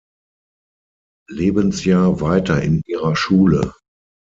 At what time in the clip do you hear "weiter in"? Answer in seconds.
2.21-2.81